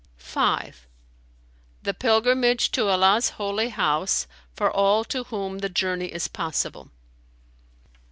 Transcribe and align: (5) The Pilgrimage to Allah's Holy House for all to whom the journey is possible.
(5) 0.17 0.87
The 1.83 1.93
Pilgrimage 1.93 2.71
to 2.71 2.87
Allah's 2.87 3.29
Holy 3.37 3.69
House 3.69 4.25
for 4.55 4.71
all 4.71 5.03
to 5.03 5.25
whom 5.25 5.59
the 5.59 5.69
journey 5.69 6.07
is 6.07 6.27
possible. 6.27 6.89